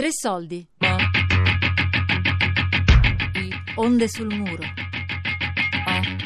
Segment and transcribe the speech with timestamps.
[0.00, 0.66] Tre soldi.
[3.74, 4.62] Onde sul muro.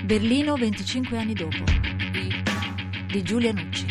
[0.04, 1.64] Berlino 25 anni dopo.
[3.08, 3.84] Di Giulia Nucci.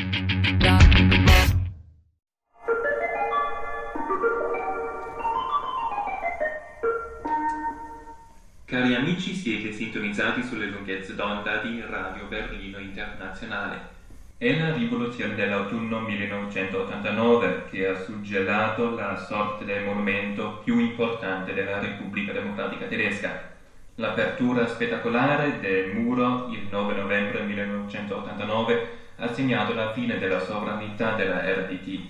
[8.64, 14.03] Cari amici, siete sintonizzati sulle lunghezze d'onda di Radio Berlino Internazionale.
[14.38, 21.80] È la rivoluzione dell'autunno 1989 che ha suggellato la sorte del monumento più importante della
[21.80, 23.50] Repubblica Democratica Tedesca.
[23.96, 31.40] L'apertura spettacolare del muro il 9 novembre 1989 ha segnato la fine della sovranità della
[31.40, 32.02] RDT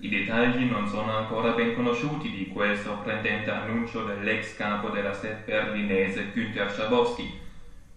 [0.00, 5.42] i dettagli non sono ancora ben conosciuti di quel sorprendente annuncio dell'ex capo della SED
[5.42, 7.28] berlinese Günter Schabowski.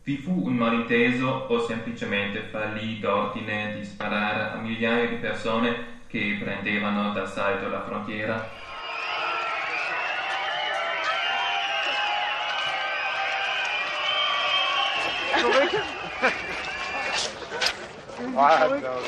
[0.04, 6.40] Vi fu un malinteso o semplicemente fallì d'ordine di sparare a migliaia di persone che
[6.42, 8.50] prendevano d'assalto la frontiera?
[18.32, 19.00] Guarda,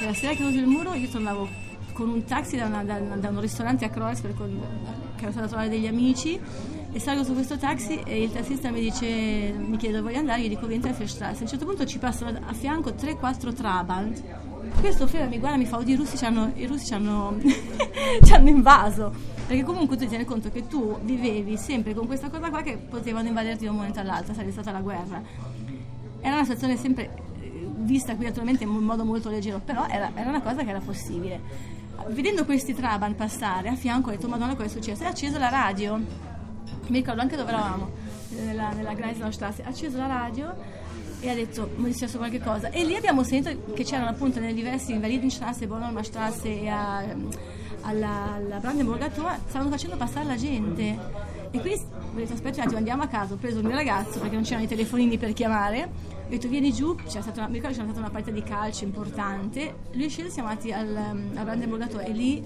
[0.00, 1.48] La sera che chiuso il muro io tornavo
[1.94, 4.60] con un taxi da, una, da, da un ristorante a Kreuzberg con,
[5.16, 6.38] che ero stata a trovare degli amici
[6.92, 9.06] e salgo su questo taxi e il tassista mi dice
[9.56, 11.98] mi chiede dove voglio andare io dico vieni a Festrasse a un certo punto ci
[11.98, 14.22] passano a fianco 3-4 Trabant
[14.78, 17.38] questo frega mi guarda mi fa oddio i russi ci hanno, russi hanno,
[18.30, 22.48] hanno invaso perché comunque tu ti rendi conto che tu vivevi sempre con questa cosa
[22.48, 25.22] qua che potevano invaderti da un momento all'altro, sarebbe stata la guerra.
[26.20, 30.30] Era una situazione sempre eh, vista qui naturalmente in modo molto leggero, però era, era
[30.30, 31.82] una cosa che era possibile.
[32.08, 35.04] Vedendo questi Traban passare a fianco ho detto Madonna cosa è successo?
[35.04, 37.90] Ha acceso la radio, mi ricordo anche dove eravamo,
[38.30, 40.54] nella, nella Greisnaustrasse, ha acceso la radio
[41.20, 42.70] e ha detto mi è successo qualche cosa.
[42.70, 47.04] E lì abbiamo sentito che c'erano appunto nelle diverse Invalidenstrasse, Bonholmerstrasse e a
[47.84, 50.98] alla, alla Brandenburg Tor stavano facendo passare la gente
[51.54, 54.18] e quindi ho detto aspetta un attimo andiamo a casa ho preso il mio ragazzo
[54.18, 57.54] perché non c'erano i telefonini per chiamare ho detto vieni giù c'era stata una, mi
[57.54, 61.44] ricordo c'era stata una partita di calcio importante lui è sceso siamo andati al, al
[61.44, 62.44] Brandenburg Tor e lì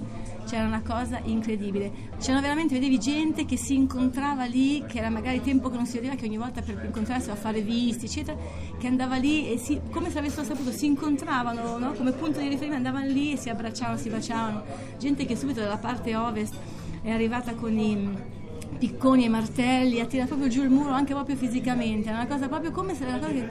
[0.48, 1.92] c'era una cosa incredibile.
[2.18, 5.96] C'erano veramente, vedevi gente che si incontrava lì, che era magari tempo che non si
[5.96, 8.36] vedeva, che ogni volta per incontrarsi a fare visti, eccetera,
[8.78, 11.92] che andava lì e si, come se avessero saputo, si incontravano no?
[11.92, 14.62] come punto di riferimento, andavano lì e si abbracciavano, si baciavano.
[14.98, 16.54] Gente che subito dalla parte ovest
[17.02, 18.36] è arrivata con i
[18.78, 22.48] picconi e martelli, a tirare proprio giù il muro anche proprio fisicamente, era una cosa
[22.48, 23.48] proprio come se era una cosa che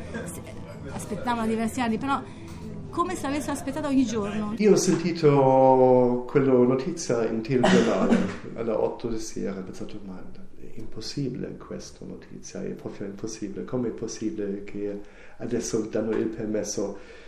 [0.91, 2.21] aspettavano diversi anni, però
[2.89, 4.53] come se avessero aspettato ogni giorno.
[4.57, 8.17] Io ho sentito quella notizia in telegiornale
[8.55, 10.19] alle 8 di sera ho pensato, ma
[10.55, 13.65] è impossibile questa notizia, è proprio impossibile.
[13.65, 14.99] Come è possibile che
[15.37, 17.25] adesso danno il permesso?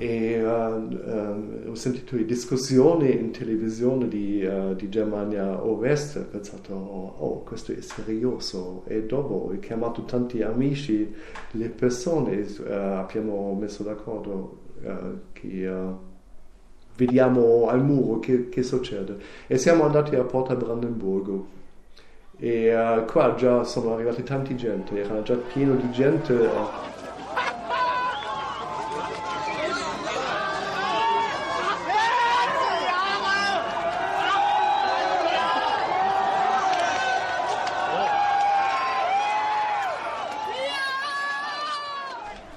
[0.00, 6.26] E uh, um, ho sentito le discussioni in televisione di, uh, di Germania Ovest ho
[6.30, 8.84] pensato, oh, questo è serioso.
[8.86, 11.12] E dopo ho chiamato tanti amici,
[11.50, 14.96] le persone, uh, abbiamo messo d'accordo eh,
[15.32, 15.98] che uh,
[16.96, 19.16] vediamo al muro che, che, succede.
[19.48, 21.56] E siamo andati a Porta Brandenburgo
[22.36, 26.86] e uh, qua già sono arrivati tanti gente, era già pieno di gente.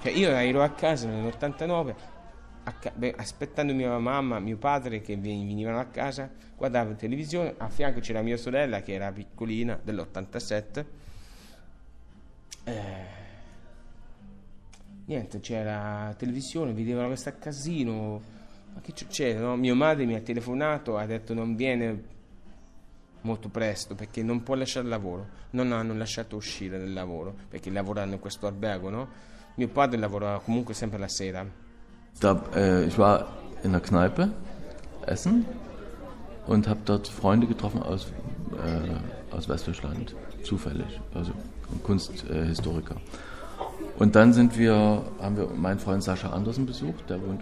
[0.04, 2.20] Cioè io ero a casa nell'89
[2.80, 7.70] ca- beh, aspettando mia mamma, mio padre che venivano a casa, guardavo in televisione, a
[7.70, 10.86] fianco c'era mia sorella che era piccolina dell'87.
[12.64, 12.74] Eh,
[15.06, 18.22] niente, c'era la televisione, vedevano questo casino.
[18.74, 19.40] Ma che succede?
[19.40, 19.56] No?
[19.58, 22.10] Mia madre mi ha telefonato, ha detto non viene
[23.22, 25.40] molto presto perché non può lasciare il lavoro.
[25.52, 29.10] Non hanno lasciato uscire dal lavoro perché lavorano in questo albergo, no?
[29.56, 31.46] Mio padre lavora comunque sempre la sera.
[32.20, 33.28] Da, äh, ich war
[33.64, 34.30] in der Kneipe
[35.06, 35.46] essen
[36.48, 38.08] und habe dort Freunde getroffen aus,
[38.64, 41.32] äh, aus Westdeutschland, zufällig, also
[41.84, 42.96] Kunsthistoriker.
[42.96, 43.31] Äh,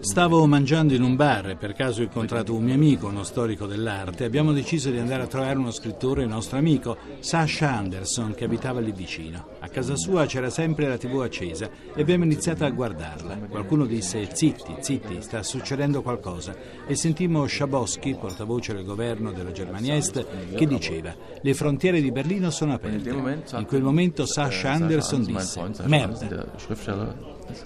[0.01, 3.66] Stavo mangiando in un bar e per caso ho incontrato un mio amico, uno storico
[3.66, 4.25] dell'arte.
[4.25, 8.92] Abbiamo deciso di andare a trovare uno scrittore, nostro amico, Sasha Anderson, che abitava lì
[8.92, 9.48] vicino.
[9.60, 13.38] A casa sua c'era sempre la tv accesa e abbiamo iniziato a guardarla.
[13.48, 16.56] Qualcuno disse zitti, zitti, sta succedendo qualcosa.
[16.86, 20.25] E sentimmo Schabowski, portavoce del governo della Germania Est,
[20.56, 23.10] che diceva le frontiere di Berlino sono aperte.
[23.10, 26.38] In quel momento Sasha Anderson disse merda.
[26.57, 27.13] Schriftsteller
[27.51, 27.65] ist.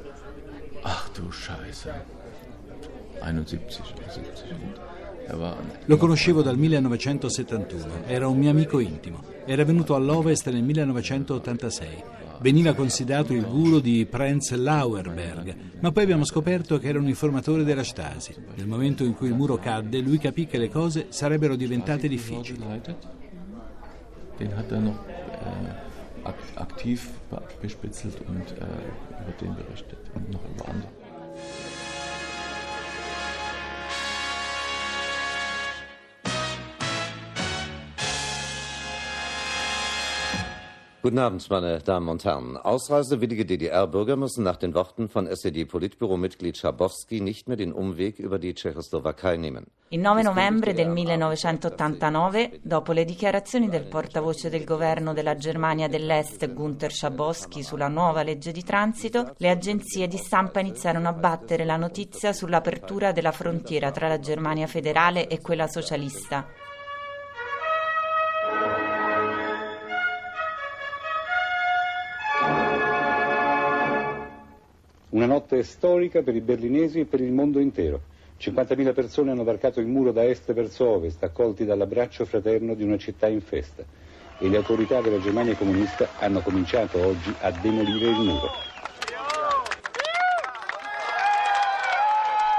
[1.15, 1.93] du Scheiße.
[3.21, 4.45] 71 oder 70.
[5.27, 5.55] Er
[5.85, 9.23] Lo conoscevo dal 1971, era un mio amico intimo.
[9.45, 11.87] Era venuto all'Ovest nel 1986.
[12.39, 17.63] Veniva considerato il guru di Prinz Lauerberg, ma poi abbiamo scoperto che era un informatore
[17.63, 18.35] della Stasi.
[18.55, 22.59] Nel momento in cui il muro cadde, lui capì che le cose sarebbero diventate difficili.
[24.35, 25.93] Den hat er noch äh,
[26.55, 30.89] aktiv be- bespitzelt und äh, über den berichtet und noch über andere.
[41.03, 42.55] Guten Abend, meine Damen und Herren.
[42.55, 48.53] Ausreisewillige DDR-Bürger müssen nach den Worten von SED-Politbüro-Mitglied Schabowski nicht mehr den Umweg über die
[48.53, 49.65] Tschechoslowakei nehmen.
[49.89, 56.53] Il 9 novembre del 1989, dopo le dichiarazioni del portavoce del governo della Germania dell'Est
[56.53, 61.75] Gunther Schabowski sulla nuova legge di transito, le agenzie di stampa iniziarono a battere la
[61.75, 66.47] notizia sull'apertura della frontiera tra la Germania federale e quella socialista.
[75.13, 78.01] Una notte storica per i berlinesi e per il mondo intero.
[78.39, 82.98] 50.000 persone hanno varcato il muro da est verso ovest, accolti dall'abbraccio fraterno di una
[82.98, 83.83] città in festa.
[84.39, 88.50] E le autorità della Germania comunista hanno cominciato oggi a demolire il muro.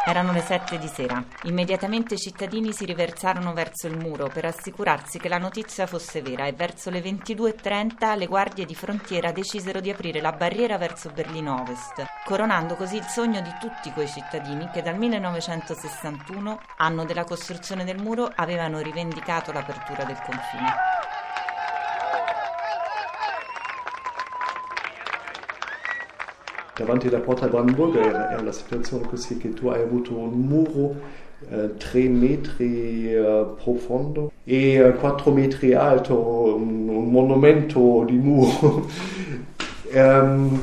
[0.07, 1.25] Erano le sette di sera.
[1.45, 6.45] Immediatamente i cittadini si riversarono verso il muro per assicurarsi che la notizia fosse vera
[6.45, 11.59] e verso le 22.30 le guardie di frontiera decisero di aprire la barriera verso Berlino
[11.59, 17.85] Ovest, coronando così il sogno di tutti quei cittadini che dal 1961, anno della costruzione
[17.85, 20.94] del muro, avevano rivendicato l'apertura del confine.
[26.77, 30.95] Davanti alla porta Brandenburg era, era la situazione così che tu hai avuto un muro
[31.49, 38.89] eh, 3 metri eh, profondo e eh, 4 metri alto, un, un monumento di muro
[39.91, 40.61] ehm,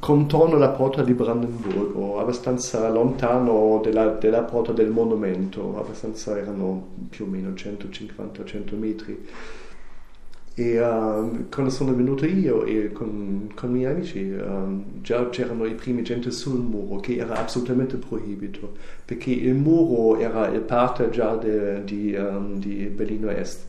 [0.00, 7.26] contorno alla porta di Brandenburgo, abbastanza lontano della, della porta del monumento, abbastanza erano più
[7.26, 9.28] o meno 150-100 metri.
[10.54, 15.64] E uh, quando sono venuto io e con, con i miei amici uh, già c'erano
[15.64, 18.76] i primi gente sul muro che era assolutamente proibito
[19.06, 23.66] perché il muro era parte già de, di, um, di Berlino Est.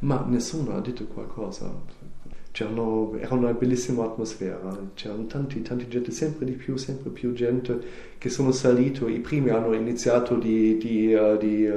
[0.00, 1.72] Ma nessuno ha detto qualcosa.
[2.52, 4.78] C'erano, era una bellissima atmosfera.
[4.94, 7.80] C'erano tanti, tanti gente sempre di più sempre più gente
[8.18, 9.08] che sono salito.
[9.08, 11.68] I primi hanno iniziato di, di, uh, di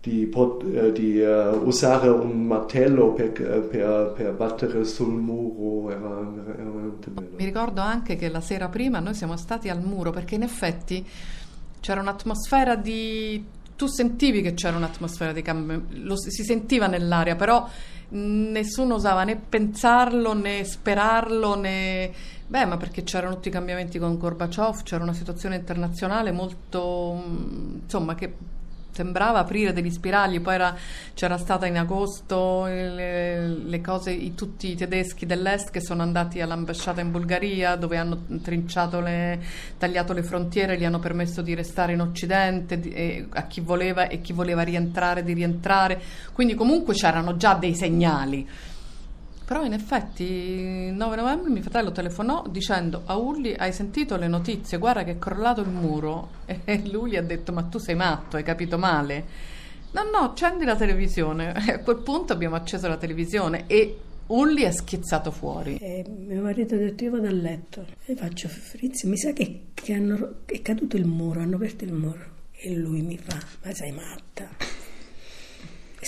[0.00, 6.08] di, eh, di uh, usare un martello per, per, per, battere sul muro era,
[6.56, 7.28] era, veramente bello.
[7.36, 11.06] Mi ricordo anche che la sera prima noi siamo stati al muro perché in effetti
[11.80, 13.44] c'era un'atmosfera di...
[13.76, 17.68] tu sentivi che c'era un'atmosfera di cambio, lo si sentiva nell'aria, però
[18.12, 22.10] nessuno osava né pensarlo né sperarlo né...
[22.46, 27.22] Beh, ma perché c'erano tutti i cambiamenti con Gorbaciov, c'era una situazione internazionale molto...
[27.82, 28.58] insomma che
[28.92, 30.76] sembrava aprire degli spiragli, poi era,
[31.14, 36.40] c'era stata in agosto le, le cose, i, tutti i tedeschi dell'est che sono andati
[36.40, 39.40] all'ambasciata in Bulgaria dove hanno trinciato le,
[39.78, 44.08] tagliato le frontiere, gli hanno permesso di restare in Occidente di, e, a chi voleva
[44.08, 46.00] e chi voleva rientrare di rientrare,
[46.32, 48.48] quindi comunque c'erano già dei segnali.
[49.50, 54.28] Però in effetti il 9 novembre mio fratello telefonò dicendo a Ulli hai sentito le
[54.28, 57.96] notizie, guarda che è crollato il muro e lui gli ha detto ma tu sei
[57.96, 59.24] matto, hai capito male.
[59.90, 61.52] No, no, accendi la televisione.
[61.66, 65.78] E a quel punto abbiamo acceso la televisione e Ulli è schizzato fuori.
[65.78, 69.62] E mio marito ha detto io vado a letto e faccio Frizzi, mi sa che,
[69.74, 72.24] che hanno, è caduto il muro, hanno aperto il muro.
[72.52, 74.79] E lui mi fa, ma sei matta.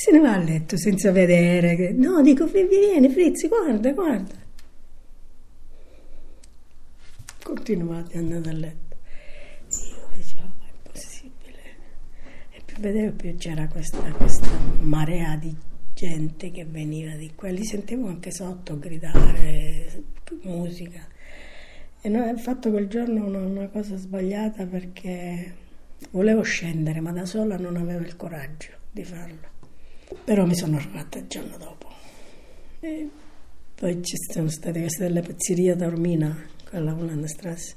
[0.03, 1.77] Se ne va a letto senza vedere.
[1.77, 1.93] Che...
[1.93, 4.35] No, dico, vieni Frizzi, guarda, guarda.
[7.41, 8.97] Continuate, andate a letto.
[9.69, 11.59] Io dicevo, ma è possibile.
[12.51, 14.49] E più vedevo, più c'era questa, questa
[14.81, 15.55] marea di
[15.95, 17.51] gente che veniva di qua.
[17.51, 20.03] Li sentivo anche sotto gridare,
[20.43, 21.07] musica.
[22.01, 25.55] E abbiamo fatto quel giorno una, una cosa sbagliata perché
[26.11, 29.53] volevo scendere, ma da sola non avevo il coraggio di farlo
[30.25, 31.89] però mi sono arrata il giorno dopo.
[32.81, 33.09] E
[33.75, 36.37] poi ci sono state queste delle pizzerie da Ormina,
[36.69, 37.75] quella Strasse,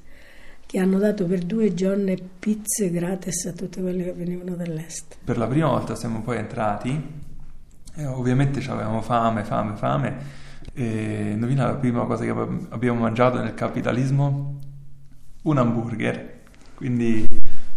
[0.65, 5.17] che hanno dato per due giorni pizze gratis a tutti quelli che venivano dall'est.
[5.23, 7.23] Per la prima volta siamo poi entrati,
[7.95, 12.31] e ovviamente avevamo fame, fame, fame, e indovina la prima cosa che
[12.69, 14.55] abbiamo mangiato nel capitalismo?
[15.45, 16.33] un hamburger.
[16.75, 17.25] Quindi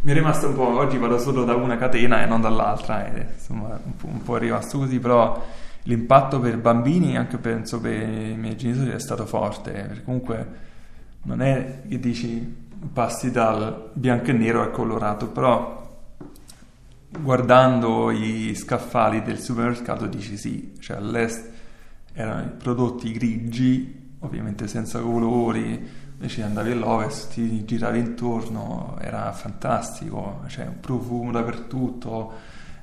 [0.01, 3.27] mi è rimasto un po', oggi vado solo da una catena e non dall'altra, e,
[3.35, 5.45] insomma un po', un po' è rimasto così, però
[5.83, 10.47] l'impatto per bambini, anche penso per i miei genitori, è stato forte, perché comunque
[11.23, 15.87] non è che dici passi dal bianco e nero al colorato, però
[17.21, 21.51] guardando i scaffali del supermercato dici sì, cioè all'est
[22.13, 30.67] erano prodotti grigi, ovviamente senza colori, invece andavi all'ovest, ti giravi intorno, era fantastico, cioè
[30.67, 32.33] un profumo dappertutto,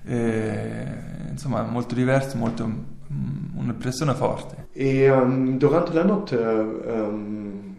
[0.05, 0.85] eh,
[1.31, 4.67] insomma molto diverso, molto, mm, un'impressione forte.
[4.71, 7.75] E um, durante la notte um,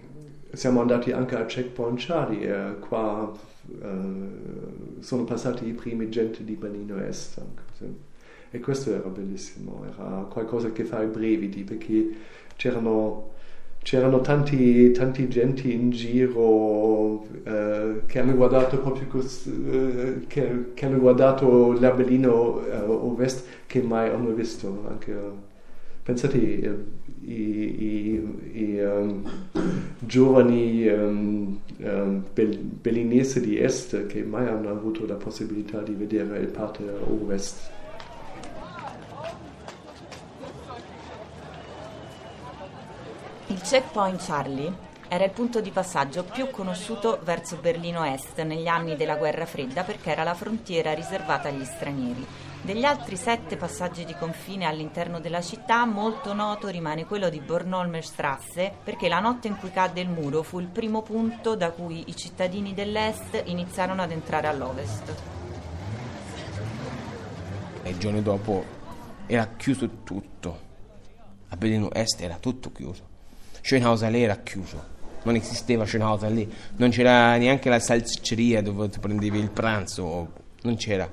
[0.53, 3.33] siamo andati anche al checkpoint Charlie, eh, qua
[3.81, 7.39] eh, sono passati i primi gente di Berlino Est.
[7.39, 8.05] Anche,
[8.51, 12.15] E questo era bellissimo, era qualcosa che fa i brividi perché
[12.57, 13.33] c'erano
[13.87, 20.87] c'erano tanti, tanti genti in giro eh, che hanno guardato proprio cos, eh, che, che,
[20.87, 25.15] hanno guardato l'Abellino eh, Ovest che mai hanno visto anche
[26.03, 26.75] pensate eh,
[27.21, 29.23] i, i, i um,
[30.01, 36.49] giovani um, um, bellinesi di est che mai hanno avuto la possibilità di vedere il
[36.49, 37.71] parte ovest
[43.49, 44.73] Il checkpoint Charlie
[45.07, 49.85] era il punto di passaggio più conosciuto verso Berlino Est negli anni della guerra fredda
[49.85, 52.27] perché era la frontiera riservata agli stranieri.
[52.61, 58.05] Degli altri sette passaggi di confine all'interno della città, molto noto rimane quello di Bornholmer
[58.05, 62.03] Strasse perché la notte in cui cadde il muro fu il primo punto da cui
[62.09, 65.15] i cittadini dell'est iniziarono ad entrare all'ovest.
[67.85, 68.65] E il giorno dopo
[69.27, 70.59] era chiuso tutto.
[71.51, 73.15] A Berlino Est era tutto chiuso.
[73.67, 74.81] Schönhauser lì era chiuso,
[75.25, 80.31] non esisteva Schönhauser lì, non c'era neanche la salsicceria dove tu prendevi il pranzo,
[80.63, 81.11] non c'era.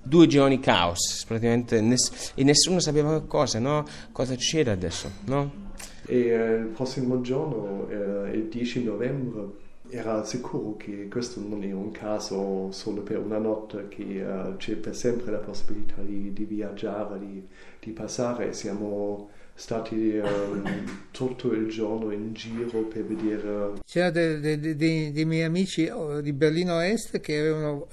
[0.00, 3.84] Due giorni caos, praticamente, ness- e nessuno sapeva cosa, no?
[4.12, 5.72] Cosa c'era adesso, no?
[6.06, 11.72] E eh, il prossimo giorno, eh, il 10 novembre, era sicuro che questo non è
[11.72, 16.44] un caso solo per una notte, che uh, c'è per sempre la possibilità di, di
[16.44, 17.42] viaggiare, di,
[17.80, 18.52] di passare.
[18.52, 23.80] Siamo stati um, tutto il giorno in giro per vedere.
[23.84, 27.88] C'erano dei, dei, dei, dei, miei amici oh, di Berlino Est che avevano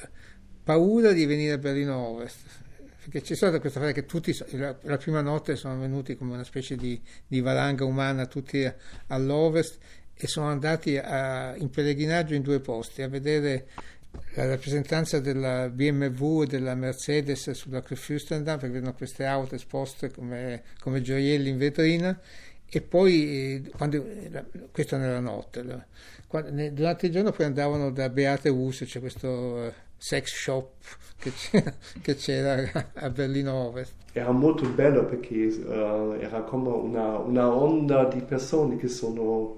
[0.64, 2.64] paura di venire a Berlino Ovest.
[3.02, 6.44] Perché c'è stata questa cosa che tutti la, la, prima notte sono venuti come una
[6.44, 8.72] specie di, di valanga umana tutti
[9.08, 9.78] all'ovest
[10.14, 13.68] e sono andati a, in pellegrinaggio in due posti a vedere
[14.36, 20.64] la rappresentanza della BMW e della Mercedes sulla Fürstendamm perché vedono queste auto esposte come,
[20.80, 22.20] come gioielli in vetrina.
[22.68, 24.06] E poi quando,
[24.72, 25.86] questo nella notte
[26.28, 30.72] quando, durante il giorno poi andavano da Beate Hus c'è questo uh, sex shop
[31.18, 33.94] che c'era, che c'era, a Berlino Ovest.
[34.12, 39.58] Era molto bello perché uh, era come una, una onda di persone che sono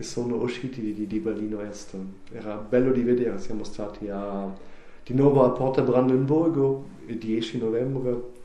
[0.00, 1.94] che sono usciti di, di Berlino Est.
[2.32, 4.50] Era bello di vedere, siamo stati a,
[5.04, 8.38] di nuovo a Porta Brandenburgo il 10 novembre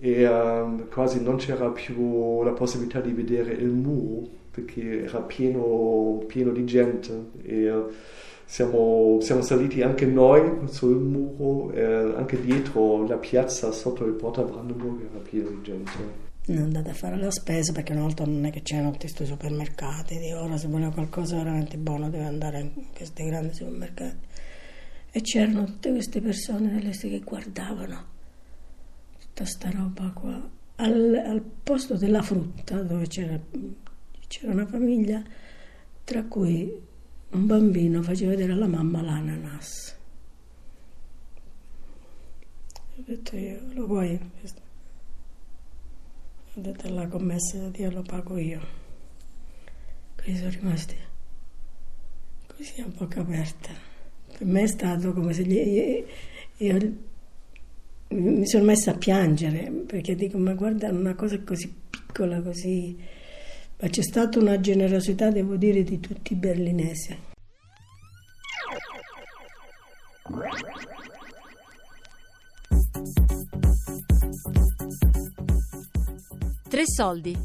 [0.00, 6.24] e um, quasi non c'era più la possibilità di vedere il muro perché era pieno,
[6.26, 7.70] pieno di gente e
[8.46, 11.84] siamo, siamo, saliti anche noi sul muro, eh,
[12.16, 17.16] anche dietro la piazza sotto il Porta Brandenburg era pieno di gente andate a fare
[17.16, 20.66] la spesa perché una volta non è che c'erano tutti questi supermercati di ora se
[20.66, 24.26] voleva qualcosa veramente buono deve andare in questi grandi supermercati.
[25.10, 28.04] E c'erano tutte queste persone dell'est che guardavano
[29.18, 30.50] tutta sta roba qua.
[30.76, 33.38] Al, al posto della frutta dove c'era,
[34.26, 35.22] c'era una famiglia
[36.04, 36.72] tra cui
[37.30, 39.96] un bambino faceva vedere alla mamma l'ananas.
[42.96, 44.18] Ho detto io lo vuoi
[46.60, 48.60] detto la commessa Dio lo pago io.
[50.16, 50.96] Quindi sono rimasti.
[52.46, 53.88] Così a bocca aperta
[54.38, 56.04] per me è stato come se gli, io,
[56.58, 56.96] io
[58.10, 62.96] mi sono messa a piangere perché dico ma guarda una cosa così piccola così
[63.80, 67.16] ma c'è stata una generosità devo dire di tutti i berlinesi
[76.98, 77.38] soldi.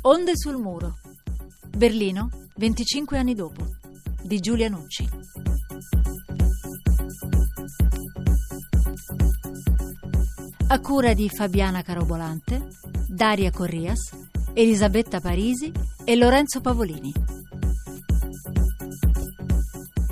[0.00, 0.98] Onde sul muro.
[1.76, 3.64] Berlino, 25 anni dopo.
[4.20, 5.08] Di Giulia Nucci.
[10.66, 12.66] A cura di Fabiana Carobolante,
[13.06, 14.10] Daria Corrias,
[14.54, 15.70] Elisabetta Parisi
[16.04, 17.12] e Lorenzo Pavolini.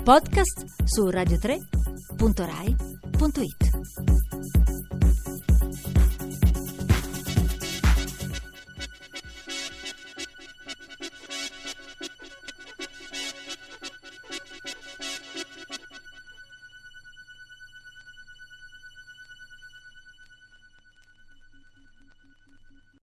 [0.05, 3.66] podcast su radio3.rai.it.